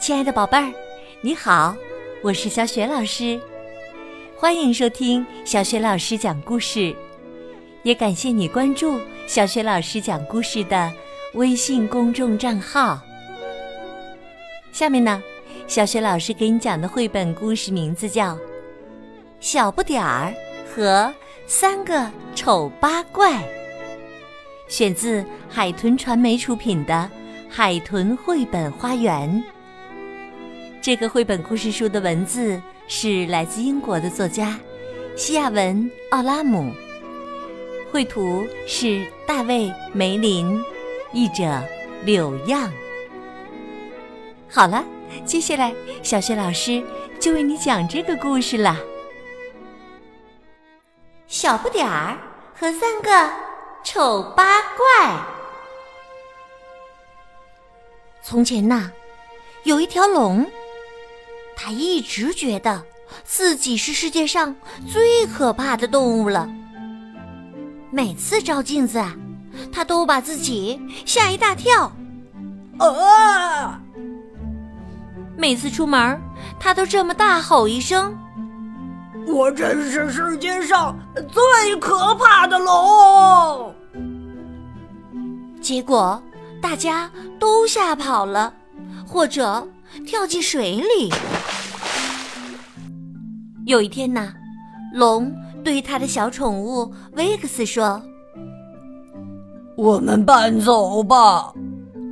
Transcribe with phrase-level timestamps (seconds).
[0.00, 0.72] 亲爱的宝贝儿，
[1.20, 1.76] 你好，
[2.22, 3.38] 我是小雪老师，
[4.34, 6.96] 欢迎收听小雪老师讲故事，
[7.82, 10.90] 也感谢你关注小雪老师讲故事的
[11.34, 12.98] 微信公众账号。
[14.72, 15.22] 下面呢，
[15.66, 18.34] 小雪老师给你讲的绘本故事名字叫
[19.38, 20.32] 《小不点儿
[20.74, 21.12] 和
[21.46, 23.34] 三个丑八怪》，
[24.66, 26.94] 选自海豚传媒出品的
[27.50, 29.28] 《海豚绘本花园》。
[30.82, 34.58] 这个绘本故事书的文字是来自英国的作家
[35.14, 35.76] 西亚文·
[36.10, 36.72] 奥拉姆，
[37.92, 40.58] 绘图是大卫·梅林，
[41.12, 41.62] 译者
[42.02, 42.72] 柳样。
[44.48, 44.82] 好了，
[45.26, 46.82] 接下来小雪老师
[47.18, 48.74] 就为你讲这个故事了。
[51.26, 52.16] 小不点儿
[52.54, 53.30] 和三个
[53.84, 55.22] 丑八怪。
[58.22, 58.90] 从前呐，
[59.64, 60.50] 有一条龙。
[61.62, 62.82] 他一直觉得
[63.22, 64.56] 自己是世界上
[64.90, 66.48] 最可怕的动物了。
[67.90, 69.14] 每次照镜子啊，
[69.70, 71.92] 他都把自己吓一大跳。
[72.78, 73.78] 啊！
[75.36, 76.18] 每次出门，
[76.58, 78.16] 他都这么大吼一声
[79.28, 80.98] ：“我真是世界上
[81.30, 83.74] 最可怕的龙！”
[85.60, 86.22] 结果
[86.62, 88.54] 大家都吓跑了，
[89.06, 89.68] 或者
[90.06, 91.12] 跳进水里。
[93.66, 94.32] 有一天呐，
[94.92, 98.00] 龙对他的小宠物威克斯说
[99.76, 101.52] ：“我们搬走吧，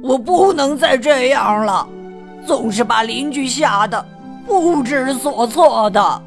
[0.02, 1.88] 我不能再这样了，
[2.46, 4.04] 总是把邻居吓得
[4.46, 6.22] 不知所措的。”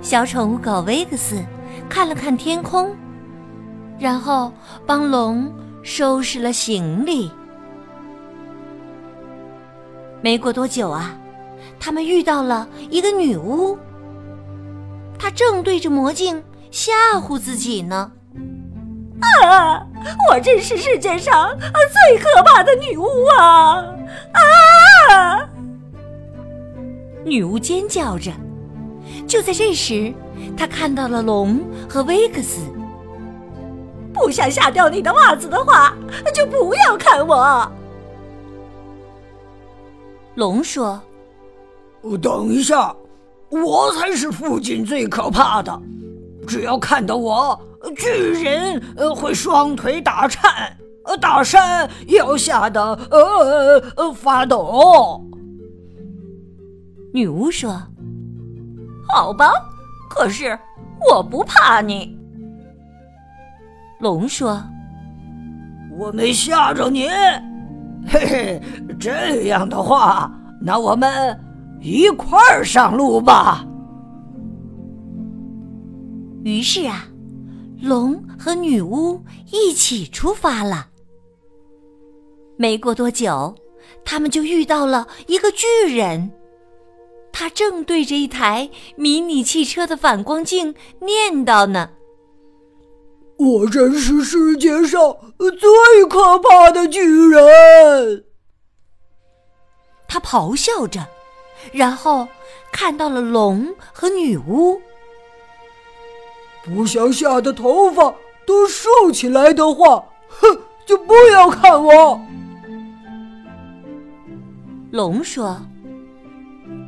[0.00, 1.36] 小宠物狗威克斯
[1.90, 2.90] 看了看天空，
[3.98, 4.50] 然后
[4.86, 5.52] 帮龙
[5.82, 7.30] 收拾了行李。
[10.22, 11.14] 没过多久啊。
[11.80, 13.76] 他们遇到了一个女巫，
[15.18, 18.12] 她正对着魔镜吓唬自己呢。
[19.42, 19.86] 啊！
[20.30, 23.06] 我真是世界上最可怕的女巫
[23.38, 23.84] 啊！
[25.10, 25.48] 啊！
[27.24, 28.30] 女巫尖叫着。
[29.26, 30.12] 就在这时，
[30.56, 32.60] 她看到了龙和威克斯。
[34.12, 35.94] 不想吓掉你的袜子的话，
[36.34, 37.70] 就不要看我。
[40.34, 41.00] 龙说。
[42.22, 42.94] 等一下，
[43.50, 45.82] 我才是附近最可怕的。
[46.46, 47.60] 只要看到我，
[47.96, 48.08] 巨
[48.42, 52.80] 人呃会双腿打颤，呃大山也要吓得
[53.10, 55.22] 呃呃发抖。
[57.12, 57.70] 女巫说
[59.12, 59.50] ：“好吧，
[60.08, 60.58] 可是
[61.10, 62.16] 我不怕你。”
[64.00, 64.62] 龙说
[65.98, 67.08] ：“我没吓着你，
[68.08, 68.62] 嘿嘿，
[68.98, 70.32] 这样的话，
[70.62, 71.38] 那我们。”
[71.80, 73.66] 一块儿上路吧。
[76.44, 77.06] 于是啊，
[77.82, 80.88] 龙和女巫一起出发了。
[82.56, 83.54] 没过多久，
[84.04, 86.30] 他们就遇到了一个巨人，
[87.32, 91.90] 他正对着一台迷你汽车的反光镜念叨呢
[93.38, 98.24] ：“我真是世界上最可怕的巨人！”
[100.06, 101.06] 他咆哮着。
[101.72, 102.26] 然后
[102.72, 104.80] 看到了龙和女巫。
[106.62, 108.14] 不想吓得头发
[108.46, 112.20] 都竖起来的话，哼，就不要看我。
[114.90, 115.56] 龙说：“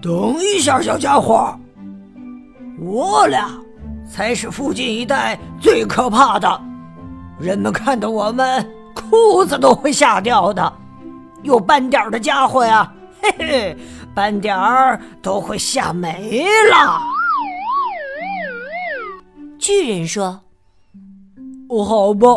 [0.02, 1.58] 等一下，小家伙，
[2.80, 3.48] 我俩
[4.10, 6.60] 才是附近一带最可怕的。
[7.40, 10.72] 人们看到我们，裤子都会吓掉的。
[11.42, 13.76] 有斑点的家伙呀，嘿嘿。”
[14.14, 17.00] 斑点儿都会吓没了。
[19.58, 20.40] 巨人说
[21.70, 22.28] ：“哦，好吧，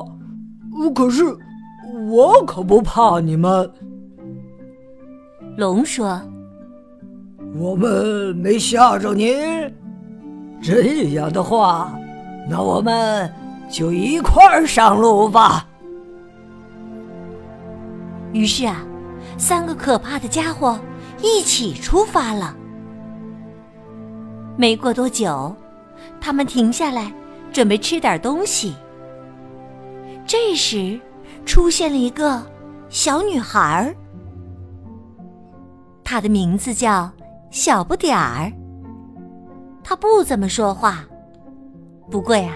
[0.94, 1.24] 可是
[2.10, 3.70] 我可不怕你们。”
[5.58, 6.22] 龙说
[7.58, 9.36] ：“我们没吓着您，
[10.62, 10.84] 这
[11.14, 11.98] 样的话，
[12.50, 13.34] 那我们
[13.70, 15.68] 就一块儿上路吧。”
[18.34, 18.86] 于是啊，
[19.38, 20.80] 三个可怕的家伙。
[21.26, 22.56] 一起出发了。
[24.56, 25.56] 没过多久，
[26.22, 27.12] 他们停下来
[27.52, 28.76] 准备吃点东西。
[30.28, 31.00] 这时，
[31.44, 32.46] 出现了一个
[32.90, 33.96] 小女孩儿，
[36.04, 37.12] 她的名字叫
[37.50, 38.52] 小不点儿。
[39.84, 41.04] 她不怎么说话，
[42.12, 42.54] 不过呀，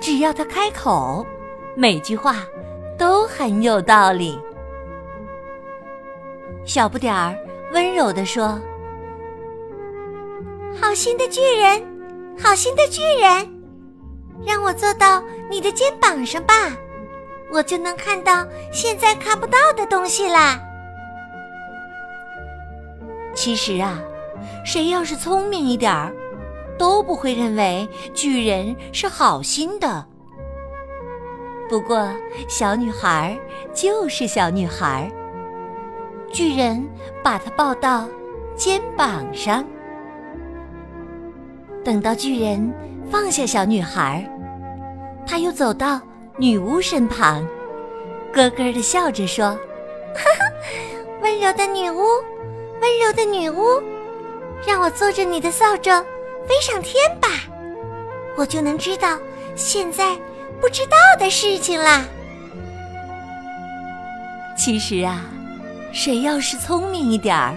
[0.00, 1.24] 只要她开口，
[1.76, 2.34] 每句话
[2.98, 4.36] 都很有道理。
[6.64, 7.36] 小不点儿
[7.72, 8.60] 温柔地说
[10.80, 11.82] ：“好心的巨人，
[12.38, 13.48] 好心的巨人，
[14.46, 16.54] 让我坐到你的肩膀上吧，
[17.52, 20.58] 我就能看到现在看不到的东西啦。”
[23.34, 24.00] 其实啊，
[24.64, 26.14] 谁要是聪明一点儿，
[26.78, 30.06] 都不会认为巨人是好心的。
[31.68, 32.08] 不过，
[32.48, 33.36] 小女孩
[33.74, 35.10] 就是小女孩。
[36.36, 36.86] 巨人
[37.24, 38.06] 把她抱到
[38.54, 39.64] 肩膀上，
[41.82, 42.70] 等到巨人
[43.10, 44.22] 放下小女孩，
[45.26, 45.98] 他又走到
[46.36, 47.42] 女巫身旁，
[48.34, 49.46] 咯咯的笑着说
[50.14, 50.44] ：“哈哈，
[51.22, 52.02] 温柔的女巫。”
[52.82, 53.82] 温柔的女巫，
[54.66, 55.90] 让我坐着你的扫帚
[56.46, 57.28] 飞上天吧，
[58.36, 59.18] 我就能知道
[59.54, 60.14] 现在
[60.60, 62.04] 不知道的事情啦。
[64.54, 65.24] 其实啊，
[65.96, 67.56] 谁要是聪明一点儿，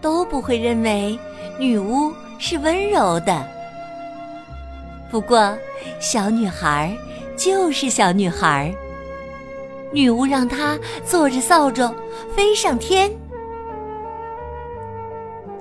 [0.00, 1.16] 都不会认为
[1.58, 3.46] 女巫是温柔的。
[5.10, 5.54] 不过，
[6.00, 6.96] 小女孩
[7.36, 8.74] 就是小女孩，
[9.92, 11.94] 女巫让她坐着扫帚
[12.34, 13.10] 飞上天。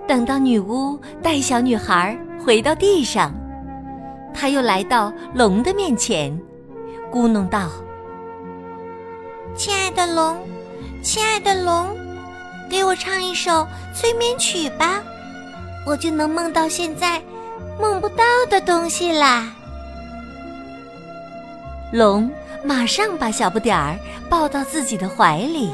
[0.08, 3.34] 等到女巫带小女孩回到地上，
[4.34, 6.32] 她又来到龙的面前，
[7.12, 7.70] 咕哝道
[9.54, 10.38] ：“亲爱的龙，
[11.04, 11.86] 亲爱的龙，
[12.70, 15.02] 给我唱一首催眠曲吧，
[15.86, 17.22] 我就能梦到现在
[17.80, 19.54] 梦不到的东西啦。”
[21.94, 22.30] 龙
[22.64, 23.98] 马上把小不点儿
[24.30, 25.72] 抱到自己的怀里，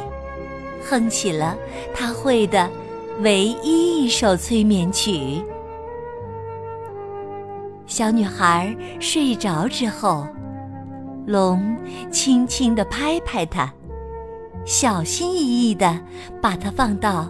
[0.89, 1.57] 哼起了
[1.93, 2.69] 他会的。
[3.19, 5.43] 唯一一首催眠曲。
[7.85, 10.25] 小女孩睡着之后，
[11.27, 11.77] 龙
[12.09, 13.71] 轻轻地拍拍她，
[14.65, 15.99] 小心翼翼地
[16.41, 17.27] 把它放到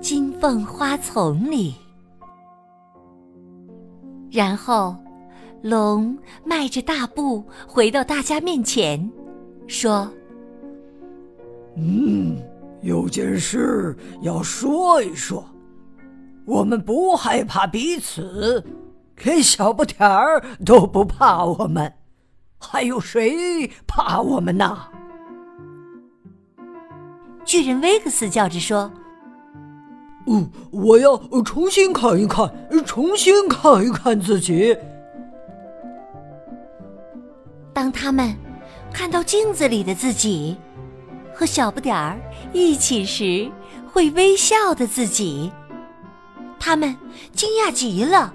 [0.00, 1.74] 金凤花丛里。
[4.30, 4.96] 然后，
[5.62, 9.10] 龙迈着大步回到大家面前，
[9.66, 10.10] 说
[11.76, 12.36] ：“嗯。”
[12.82, 15.44] 有件事要说一说，
[16.44, 18.62] 我们不害怕彼此，
[19.24, 21.92] 连小不点儿都不怕我们，
[22.60, 24.78] 还有谁怕我们呢？
[27.56, 28.92] 巨人威克斯叫着说
[30.28, 32.52] ：“哦，我要重新看一看，
[32.84, 34.76] 重新看一看自己。”
[37.72, 38.36] 当他们
[38.92, 40.58] 看到镜子里的自己。
[41.34, 42.18] 和小不点儿
[42.54, 43.50] 一起时
[43.92, 45.52] 会微笑的自己，
[46.58, 46.96] 他们
[47.32, 48.32] 惊讶极了，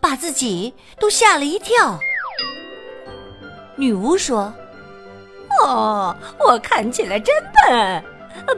[0.00, 1.98] 把自己都吓了一跳。
[3.76, 4.52] 女巫说
[5.62, 7.34] ：“哦，我看起来真
[7.66, 8.02] 笨，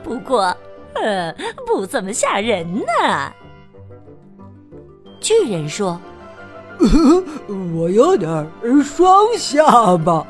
[0.02, 0.56] 不过，
[0.94, 1.34] 呃，
[1.66, 3.32] 不怎么吓人呢。”
[5.20, 6.00] 巨人说
[7.74, 8.50] ：“我有点
[8.82, 10.26] 双下巴，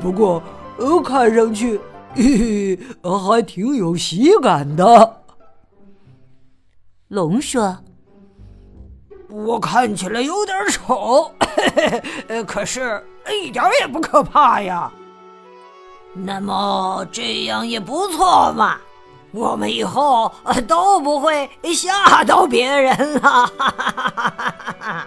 [0.00, 0.42] 不过，
[0.78, 1.80] 呃看上去……”
[2.16, 5.22] 嘿嘿，还挺有喜感的。
[7.08, 7.78] 龙说
[9.30, 13.04] ：“我看起来有点丑，嘿嘿，可是
[13.42, 14.92] 一点也不可怕呀。
[16.14, 18.78] 那么这样也不错嘛，
[19.32, 20.32] 我们以后
[20.68, 23.52] 都不会吓到别人了。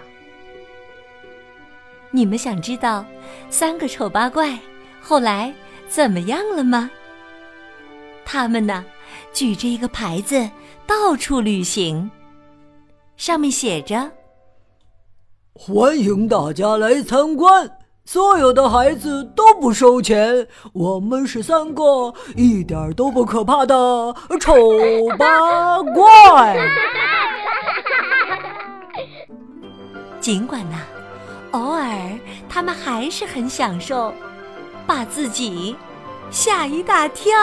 [2.10, 3.04] 你们想知道
[3.50, 4.58] 三个丑八怪
[5.00, 5.52] 后来
[5.88, 6.90] 怎么样了吗？”
[8.24, 8.84] 他们呢，
[9.32, 10.50] 举着一个牌子
[10.86, 12.10] 到处旅行，
[13.16, 14.10] 上面写着
[15.56, 17.77] ：“欢迎大家来参观，
[18.10, 20.48] 所有的孩子都不收钱。
[20.72, 23.74] 我们是三个一点都不可怕的
[24.40, 24.54] 丑
[25.18, 26.56] 八怪。
[30.20, 30.78] ”尽管呢，
[31.50, 31.86] 偶尔
[32.48, 34.10] 他们还是很享受，
[34.86, 35.76] 把自己
[36.30, 37.36] 吓一大跳。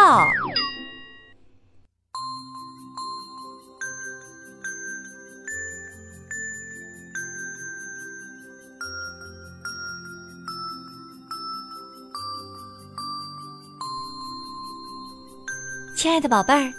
[15.95, 16.73] 亲爱的宝贝儿，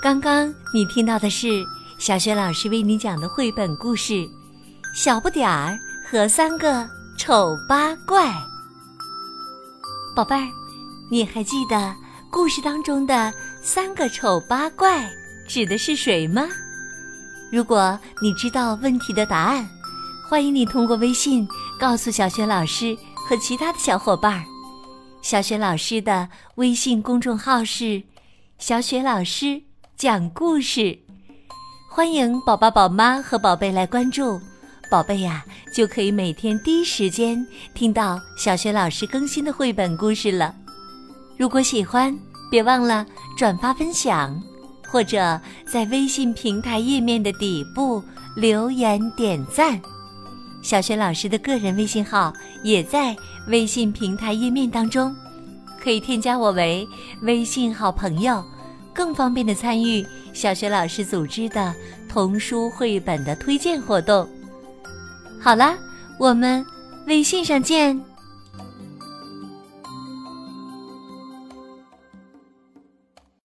[0.00, 1.62] 刚刚你听到的是
[1.98, 4.14] 小雪老师为你讲的绘本故事
[4.94, 5.78] 《小不点儿
[6.10, 8.26] 和三个丑八怪》。
[10.16, 10.48] 宝贝儿，
[11.10, 11.94] 你还记得
[12.30, 13.30] 故事当中的
[13.62, 15.06] 三个丑八怪
[15.46, 16.48] 指的是谁吗？
[17.52, 19.68] 如果你知道问题的答案，
[20.26, 21.46] 欢迎你通过微信
[21.78, 24.42] 告诉小雪老师和其他的小伙伴儿。
[25.20, 28.02] 小雪老师的微信公众号是。
[28.58, 29.60] 小雪老师
[29.96, 30.98] 讲故事。
[31.90, 34.40] 欢迎宝宝、宝妈和宝贝来关注，
[34.90, 35.44] 宝贝呀
[35.74, 40.54] 就可以每天第一时间听到小雪老师更新的绘本故事了。
[41.36, 42.16] 如果喜欢，
[42.50, 43.04] 别忘了
[43.36, 44.40] 转发分享，
[44.88, 48.02] 或者在微信平台页面的底部
[48.34, 49.78] 留言点赞。
[50.62, 52.32] 小雪老师的个人微信号
[52.62, 53.14] 也在
[53.48, 55.14] 微信平台页面当中，
[55.84, 56.88] 可以添加我为
[57.20, 58.42] 微信好朋友，
[58.94, 61.74] 更方便的参与小学老师组织的
[62.08, 64.26] 童书绘本的推荐活动。
[65.38, 65.76] 好啦，
[66.18, 66.64] 我们
[67.06, 68.02] 微信上见。